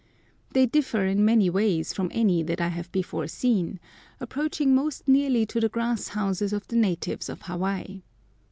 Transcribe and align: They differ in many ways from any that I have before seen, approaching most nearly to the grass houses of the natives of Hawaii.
They 0.53 0.65
differ 0.65 1.05
in 1.05 1.23
many 1.23 1.47
ways 1.47 1.93
from 1.93 2.09
any 2.11 2.41
that 2.41 2.59
I 2.59 2.69
have 2.69 2.91
before 2.91 3.27
seen, 3.27 3.79
approaching 4.19 4.73
most 4.73 5.07
nearly 5.07 5.45
to 5.45 5.59
the 5.59 5.69
grass 5.69 6.07
houses 6.07 6.53
of 6.53 6.65
the 6.69 6.75
natives 6.75 7.29
of 7.29 7.43
Hawaii. 7.43 8.01